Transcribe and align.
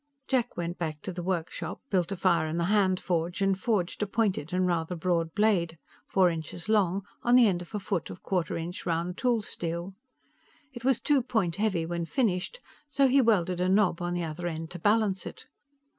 Jack 0.27 0.57
went 0.57 0.79
back 0.79 0.99
to 1.03 1.13
the 1.13 1.21
workshop, 1.21 1.79
built 1.91 2.11
a 2.11 2.17
fire 2.17 2.47
on 2.47 2.57
the 2.57 2.63
hand 2.73 2.99
forge 2.99 3.39
and 3.39 3.55
forged 3.59 4.01
a 4.01 4.07
pointed 4.07 4.51
and 4.51 4.65
rather 4.65 4.95
broad 4.95 5.31
blade, 5.35 5.77
four 6.07 6.31
inches 6.31 6.67
long, 6.67 7.03
on 7.21 7.35
the 7.35 7.45
end 7.45 7.61
of 7.61 7.75
a 7.75 7.79
foot 7.79 8.09
of 8.09 8.23
quarter 8.23 8.57
inch 8.57 8.83
round 8.87 9.15
tool 9.15 9.43
steel. 9.43 9.93
It 10.73 10.83
was 10.83 10.99
too 10.99 11.21
point 11.21 11.57
heavy 11.57 11.85
when 11.85 12.05
finished, 12.05 12.59
so 12.89 13.07
he 13.07 13.21
welded 13.21 13.61
a 13.61 13.69
knob 13.69 14.01
on 14.01 14.15
the 14.15 14.23
other 14.23 14.47
end 14.47 14.71
to 14.71 14.79
balance 14.79 15.27
it. 15.27 15.45